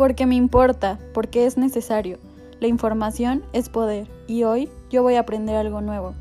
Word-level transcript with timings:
Porque 0.00 0.24
me 0.24 0.34
importa, 0.34 0.98
porque 1.12 1.44
es 1.44 1.58
necesario. 1.58 2.18
La 2.58 2.68
información 2.68 3.44
es 3.52 3.68
poder 3.68 4.08
y 4.26 4.44
hoy 4.44 4.70
yo 4.88 5.02
voy 5.02 5.16
a 5.16 5.20
aprender 5.20 5.56
algo 5.56 5.82
nuevo. 5.82 6.14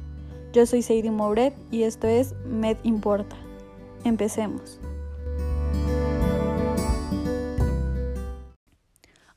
Yo 0.52 0.66
soy 0.66 0.82
Sadie 0.82 1.12
Mouret 1.12 1.54
y 1.72 1.84
esto 1.84 2.06
es 2.06 2.34
Med 2.46 2.76
Importa. 2.84 3.38
Empecemos. 4.04 4.82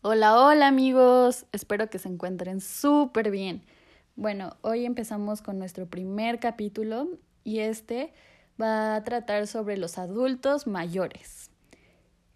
Hola, 0.01 0.37
hola 0.37 0.67
amigos, 0.67 1.47
espero 1.53 1.89
que 1.89 2.01
se 2.01 2.09
encuentren 2.09 2.61
súper 2.61 3.31
bien. 3.31 3.63
Bueno, 4.17 4.57
hoy 4.63 4.87
empezamos 4.87 5.41
con 5.41 5.61
nuestro 5.61 5.87
primer 5.87 6.41
capítulo 6.41 7.07
y 7.45 7.61
este 7.61 8.13
va 8.61 8.97
a 8.97 9.05
tratar 9.05 9.47
sobre 9.47 9.77
los 9.77 9.99
adultos 9.99 10.67
mayores. 10.67 11.52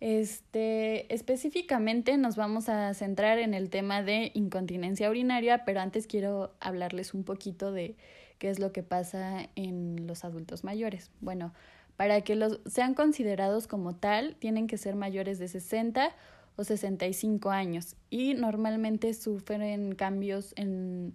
Este, 0.06 1.12
específicamente 1.12 2.16
nos 2.16 2.36
vamos 2.36 2.68
a 2.68 2.94
centrar 2.94 3.40
en 3.40 3.54
el 3.54 3.70
tema 3.70 4.04
de 4.04 4.30
incontinencia 4.34 5.10
urinaria, 5.10 5.64
pero 5.64 5.80
antes 5.80 6.06
quiero 6.06 6.54
hablarles 6.60 7.12
un 7.12 7.24
poquito 7.24 7.72
de 7.72 7.96
qué 8.38 8.48
es 8.48 8.60
lo 8.60 8.70
que 8.70 8.84
pasa 8.84 9.48
en 9.56 10.06
los 10.06 10.24
adultos 10.24 10.62
mayores. 10.62 11.10
Bueno, 11.20 11.52
para 11.96 12.20
que 12.20 12.36
los 12.36 12.60
sean 12.66 12.94
considerados 12.94 13.66
como 13.66 13.96
tal, 13.96 14.36
tienen 14.36 14.68
que 14.68 14.78
ser 14.78 14.94
mayores 14.94 15.40
de 15.40 15.48
60 15.48 16.12
o 16.54 16.62
65 16.62 17.50
años 17.50 17.96
y 18.08 18.34
normalmente 18.34 19.12
sufren 19.12 19.96
cambios 19.96 20.52
en, 20.54 21.14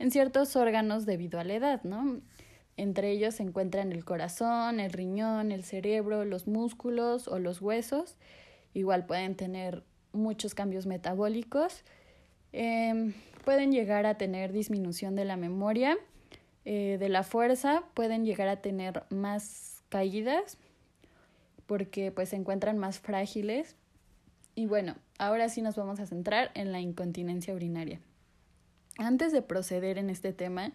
en 0.00 0.10
ciertos 0.10 0.56
órganos 0.56 1.06
debido 1.06 1.38
a 1.38 1.44
la 1.44 1.54
edad, 1.54 1.84
¿no? 1.84 2.20
Entre 2.76 3.10
ellos 3.10 3.34
se 3.34 3.42
encuentran 3.42 3.92
el 3.92 4.04
corazón, 4.04 4.80
el 4.80 4.92
riñón, 4.92 5.52
el 5.52 5.62
cerebro, 5.62 6.24
los 6.24 6.46
músculos 6.46 7.28
o 7.28 7.38
los 7.38 7.60
huesos. 7.60 8.16
Igual 8.74 9.06
pueden 9.06 9.36
tener 9.36 9.82
muchos 10.12 10.54
cambios 10.54 10.86
metabólicos. 10.86 11.82
Em, 12.52 13.12
pueden 13.44 13.72
llegar 13.72 14.06
a 14.06 14.16
tener 14.16 14.52
disminución 14.52 15.14
de 15.16 15.24
la 15.24 15.36
memoria, 15.36 15.98
eh, 16.64 16.96
de 16.98 17.08
la 17.08 17.22
fuerza, 17.22 17.84
pueden 17.94 18.24
llegar 18.24 18.48
a 18.48 18.60
tener 18.60 19.04
más 19.10 19.82
caídas 19.88 20.58
porque 21.66 22.12
pues 22.12 22.30
se 22.30 22.36
encuentran 22.36 22.78
más 22.78 22.98
frágiles. 22.98 23.76
Y 24.54 24.66
bueno, 24.66 24.96
ahora 25.18 25.48
sí 25.48 25.62
nos 25.62 25.76
vamos 25.76 26.00
a 26.00 26.06
centrar 26.06 26.50
en 26.54 26.72
la 26.72 26.80
incontinencia 26.80 27.54
urinaria. 27.54 28.00
Antes 28.98 29.32
de 29.32 29.40
proceder 29.40 29.96
en 29.96 30.10
este 30.10 30.32
tema, 30.32 30.72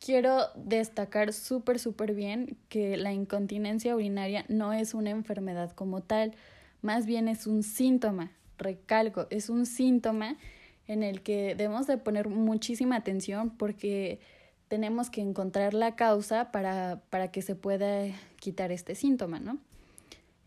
quiero 0.00 0.48
destacar 0.56 1.32
súper, 1.32 1.78
súper 1.78 2.14
bien 2.14 2.56
que 2.68 2.96
la 2.96 3.12
incontinencia 3.12 3.94
urinaria 3.94 4.44
no 4.48 4.72
es 4.72 4.94
una 4.94 5.10
enfermedad 5.10 5.70
como 5.72 6.00
tal, 6.02 6.34
más 6.82 7.06
bien 7.06 7.28
es 7.28 7.46
un 7.46 7.62
síntoma, 7.62 8.32
recalco, 8.58 9.26
es 9.30 9.50
un 9.50 9.66
síntoma 9.66 10.36
en 10.88 11.02
el 11.02 11.22
que 11.22 11.54
debemos 11.54 11.86
de 11.86 11.98
poner 11.98 12.28
muchísima 12.28 12.96
atención 12.96 13.50
porque 13.50 14.20
tenemos 14.68 15.10
que 15.10 15.20
encontrar 15.20 15.74
la 15.74 15.94
causa 15.94 16.50
para, 16.50 17.02
para 17.10 17.30
que 17.30 17.42
se 17.42 17.54
pueda 17.54 18.06
quitar 18.40 18.72
este 18.72 18.94
síntoma, 18.94 19.38
¿no? 19.38 19.58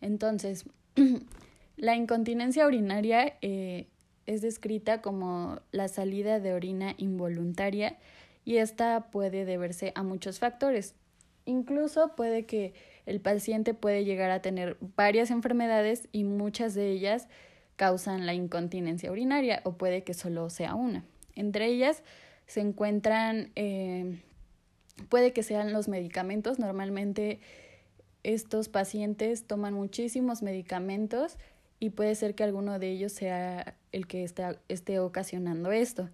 Entonces, 0.01 0.65
la 1.77 1.95
incontinencia 1.95 2.65
urinaria 2.65 3.37
eh, 3.41 3.87
es 4.25 4.41
descrita 4.41 5.01
como 5.01 5.59
la 5.71 5.87
salida 5.87 6.39
de 6.39 6.53
orina 6.53 6.95
involuntaria 6.97 7.97
y 8.45 8.57
esta 8.57 9.11
puede 9.11 9.45
deberse 9.45 9.91
a 9.95 10.03
muchos 10.03 10.39
factores. 10.39 10.95
Incluso 11.45 12.15
puede 12.15 12.45
que 12.45 12.73
el 13.05 13.19
paciente 13.19 13.73
puede 13.73 14.05
llegar 14.05 14.31
a 14.31 14.41
tener 14.41 14.77
varias 14.95 15.29
enfermedades 15.31 16.07
y 16.11 16.23
muchas 16.23 16.73
de 16.73 16.91
ellas 16.91 17.27
causan 17.75 18.25
la 18.25 18.33
incontinencia 18.33 19.11
urinaria 19.11 19.61
o 19.65 19.73
puede 19.73 20.03
que 20.03 20.13
solo 20.13 20.49
sea 20.49 20.75
una. 20.75 21.03
Entre 21.35 21.67
ellas 21.67 22.03
se 22.47 22.61
encuentran, 22.61 23.51
eh, 23.55 24.21
puede 25.09 25.33
que 25.33 25.43
sean 25.43 25.73
los 25.73 25.87
medicamentos. 25.87 26.59
Normalmente 26.59 27.39
estos 28.23 28.69
pacientes 28.69 29.45
toman 29.47 29.73
muchísimos 29.73 30.41
medicamentos 30.41 31.37
y 31.79 31.89
puede 31.89 32.15
ser 32.15 32.35
que 32.35 32.43
alguno 32.43 32.79
de 32.79 32.91
ellos 32.91 33.11
sea 33.11 33.75
el 33.91 34.07
que 34.07 34.23
está, 34.23 34.57
esté 34.69 34.99
ocasionando 34.99 35.71
esto. 35.71 36.09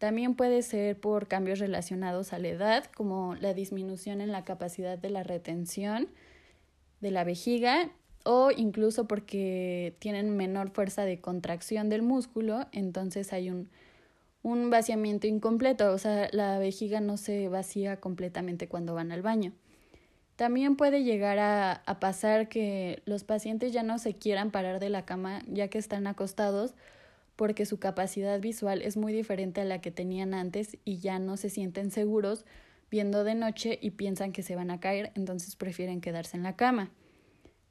También 0.00 0.34
puede 0.34 0.62
ser 0.62 0.98
por 0.98 1.28
cambios 1.28 1.58
relacionados 1.58 2.32
a 2.32 2.38
la 2.38 2.48
edad, 2.48 2.84
como 2.96 3.34
la 3.34 3.52
disminución 3.52 4.22
en 4.22 4.32
la 4.32 4.46
capacidad 4.46 4.96
de 4.96 5.10
la 5.10 5.24
retención 5.24 6.08
de 7.02 7.10
la 7.10 7.22
vejiga 7.22 7.90
o 8.24 8.50
incluso 8.50 9.06
porque 9.06 9.94
tienen 9.98 10.34
menor 10.38 10.70
fuerza 10.70 11.04
de 11.04 11.20
contracción 11.20 11.90
del 11.90 12.00
músculo, 12.00 12.66
entonces 12.72 13.34
hay 13.34 13.50
un, 13.50 13.68
un 14.42 14.70
vaciamiento 14.70 15.26
incompleto, 15.26 15.92
o 15.92 15.98
sea, 15.98 16.30
la 16.32 16.58
vejiga 16.58 17.00
no 17.00 17.18
se 17.18 17.50
vacía 17.50 18.00
completamente 18.00 18.68
cuando 18.68 18.94
van 18.94 19.12
al 19.12 19.20
baño. 19.20 19.52
También 20.36 20.76
puede 20.76 21.04
llegar 21.04 21.38
a, 21.38 21.72
a 21.72 22.00
pasar 22.00 22.48
que 22.48 23.02
los 23.04 23.22
pacientes 23.24 23.74
ya 23.74 23.82
no 23.82 23.98
se 23.98 24.14
quieran 24.14 24.50
parar 24.50 24.80
de 24.80 24.88
la 24.88 25.04
cama 25.04 25.42
ya 25.46 25.68
que 25.68 25.76
están 25.76 26.06
acostados 26.06 26.74
porque 27.40 27.64
su 27.64 27.78
capacidad 27.78 28.38
visual 28.38 28.82
es 28.82 28.98
muy 28.98 29.14
diferente 29.14 29.62
a 29.62 29.64
la 29.64 29.80
que 29.80 29.90
tenían 29.90 30.34
antes 30.34 30.76
y 30.84 30.98
ya 30.98 31.18
no 31.18 31.38
se 31.38 31.48
sienten 31.48 31.90
seguros 31.90 32.44
viendo 32.90 33.24
de 33.24 33.34
noche 33.34 33.78
y 33.80 33.92
piensan 33.92 34.32
que 34.32 34.42
se 34.42 34.56
van 34.56 34.70
a 34.70 34.78
caer, 34.78 35.10
entonces 35.14 35.56
prefieren 35.56 36.02
quedarse 36.02 36.36
en 36.36 36.42
la 36.42 36.56
cama. 36.56 36.90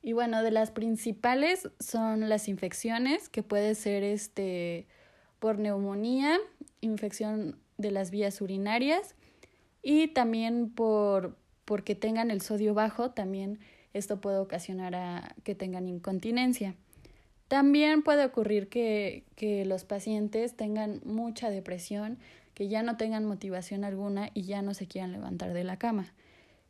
Y 0.01 0.13
bueno, 0.13 0.41
de 0.41 0.49
las 0.49 0.71
principales 0.71 1.69
son 1.79 2.29
las 2.29 2.47
infecciones, 2.47 3.29
que 3.29 3.43
puede 3.43 3.75
ser 3.75 4.01
este 4.01 4.87
por 5.37 5.59
neumonía, 5.59 6.39
infección 6.81 7.59
de 7.77 7.91
las 7.91 8.09
vías 8.09 8.41
urinarias 8.41 9.13
y 9.83 10.07
también 10.07 10.71
por 10.71 11.37
porque 11.65 11.93
tengan 11.93 12.31
el 12.31 12.41
sodio 12.41 12.73
bajo, 12.73 13.11
también 13.11 13.59
esto 13.93 14.19
puede 14.19 14.39
ocasionar 14.39 14.95
a 14.95 15.35
que 15.43 15.53
tengan 15.53 15.87
incontinencia. 15.87 16.73
También 17.49 18.03
puede 18.03 18.23
ocurrir 18.23 18.69
que, 18.69 19.23
que 19.35 19.65
los 19.65 19.83
pacientes 19.83 20.55
tengan 20.55 21.01
mucha 21.03 21.49
depresión, 21.49 22.19
que 22.53 22.67
ya 22.67 22.83
no 22.83 22.95
tengan 22.95 23.25
motivación 23.25 23.83
alguna 23.83 24.29
y 24.33 24.43
ya 24.43 24.61
no 24.61 24.73
se 24.73 24.87
quieran 24.87 25.11
levantar 25.11 25.53
de 25.53 25.63
la 25.63 25.77
cama. 25.77 26.13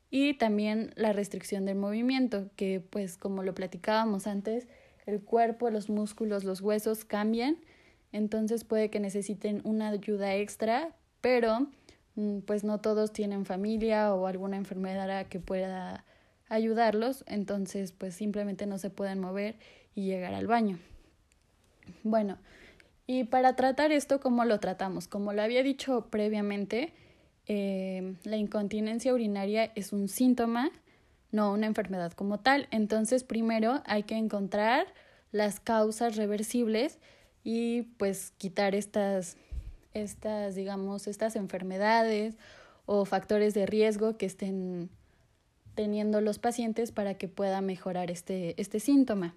Y 0.10 0.36
también 0.36 0.92
la 0.96 1.14
restricción 1.14 1.66
del 1.66 1.78
movimiento, 1.78 2.50
que 2.56 2.80
pues 2.80 3.18
como 3.18 3.44
lo 3.44 3.54
platicábamos 3.54 4.26
antes, 4.26 4.68
el 5.06 5.22
cuerpo, 5.22 5.70
los 5.70 5.90
músculos, 5.90 6.46
los 6.46 6.62
huesos 6.62 7.04
cambian, 7.04 7.58
entonces 8.14 8.64
puede 8.64 8.90
que 8.90 9.02
necesiten 9.02 9.62
una 9.66 9.90
ayuda 9.90 10.34
extra, 10.36 10.96
pero 11.20 11.68
mm, 12.16 12.40
pues 12.40 12.64
no 12.64 12.80
todos 12.80 13.12
tienen 13.12 13.46
familia 13.46 14.14
o 14.16 14.28
alguna 14.28 14.56
enfermedad 14.56 15.28
que 15.28 15.42
pueda 15.42 16.06
ayudarlos, 16.50 17.24
entonces 17.28 17.92
pues 17.92 18.16
simplemente 18.16 18.66
no 18.66 18.78
se 18.78 18.90
pueden 18.90 19.20
mover 19.20 19.56
y 19.96 20.06
llegar 20.06 20.34
al 20.34 20.48
baño. 20.48 20.80
Bueno, 22.04 22.38
y 23.08 23.24
para 23.24 23.56
tratar 23.56 23.92
esto, 23.92 24.20
¿cómo 24.20 24.46
lo 24.46 24.60
tratamos? 24.60 25.08
Como 25.08 25.34
lo 25.34 25.42
había 25.42 25.64
dicho 25.64 26.08
previamente, 26.10 26.94
eh, 27.48 28.16
la 28.24 28.38
incontinencia 28.38 29.14
urinaria 29.14 29.72
es 29.76 29.94
un 29.94 30.08
síntoma, 30.08 30.72
no 31.32 31.52
una 31.54 31.68
enfermedad 31.68 32.14
como 32.14 32.40
tal. 32.40 32.68
Entonces, 32.72 33.24
primero 33.24 33.81
hay 33.86 34.04
que 34.04 34.16
encontrar 34.16 34.88
las 35.31 35.60
causas 35.60 36.16
reversibles 36.16 37.00
y 37.44 37.84
pues 37.98 38.31
quitar 38.38 38.76
estas, 38.76 39.38
estas, 39.94 40.56
digamos, 40.56 41.08
estas 41.08 41.36
enfermedades 41.36 42.36
o 42.86 43.06
factores 43.06 43.54
de 43.54 43.66
riesgo 43.66 44.18
que 44.18 44.26
estén 44.26 44.90
teniendo 45.80 46.20
los 46.20 46.40
pacientes 46.40 46.92
para 46.92 47.14
que 47.14 47.30
pueda 47.30 47.62
mejorar 47.62 48.12
este, 48.12 48.54
este 48.60 48.82
síntoma. 48.82 49.34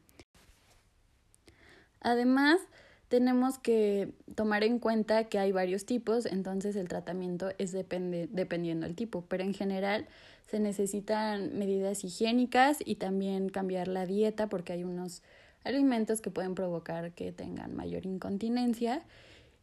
Además, 2.01 2.61
tenemos 3.07 3.61
que 3.61 4.09
tomar 4.35 4.65
en 4.65 4.81
cuenta 4.81 5.29
que 5.29 5.39
hay 5.39 5.53
varios 5.53 5.87
tipos, 5.87 6.27
entonces 6.27 6.75
el 6.75 6.89
tratamiento 6.89 7.53
es 7.59 7.71
depende, 7.71 8.29
dependiendo 8.29 8.89
del 8.89 8.97
tipo, 8.97 9.25
pero 9.29 9.45
en 9.45 9.55
general 9.55 10.09
se 10.51 10.59
necesitan 10.59 11.57
medidas 11.57 12.03
higiénicas 12.03 12.79
y 12.85 12.97
también 12.97 13.49
cambiar 13.49 13.87
la 13.87 14.05
dieta 14.05 14.49
porque 14.49 14.73
hay 14.73 14.83
unos 14.83 15.23
alimentos 15.63 16.21
que 16.21 16.33
pueden 16.33 16.57
provocar 16.57 17.13
que 17.13 17.31
tengan 17.31 17.77
mayor 17.77 18.05
incontinencia 18.05 19.05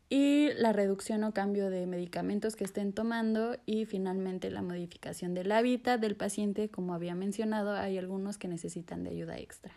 y 0.10 0.50
la 0.58 0.74
reducción 0.74 1.24
o 1.24 1.34
cambio 1.34 1.70
de 1.70 1.86
medicamentos 1.86 2.56
que 2.56 2.64
estén 2.64 2.94
tomando 2.94 3.58
y 3.68 3.86
finalmente 3.86 4.50
la 4.50 4.64
modificación 4.64 5.36
del 5.36 5.52
hábitat 5.52 6.02
del 6.02 6.16
paciente, 6.16 6.70
como 6.70 6.96
había 6.96 7.14
mencionado, 7.14 7.74
hay 7.74 7.98
algunos 8.00 8.40
que 8.40 8.48
necesitan 8.48 9.04
de 9.04 9.12
ayuda 9.12 9.38
extra. 9.38 9.72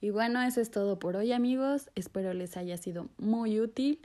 Y 0.00 0.10
bueno, 0.10 0.42
eso 0.42 0.60
es 0.60 0.70
todo 0.70 0.98
por 0.98 1.16
hoy 1.16 1.32
amigos. 1.32 1.90
Espero 1.94 2.32
les 2.32 2.56
haya 2.56 2.76
sido 2.78 3.08
muy 3.18 3.60
útil 3.60 4.00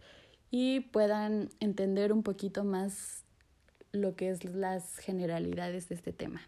y 0.52 0.82
puedan 0.82 1.50
entender 1.60 2.12
un 2.12 2.24
poquito 2.24 2.64
más 2.64 3.24
lo 3.94 4.16
que 4.16 4.30
es 4.30 4.44
las 4.44 4.98
generalidades 4.98 5.88
de 5.88 5.96
este 5.96 6.12
tema. 6.12 6.42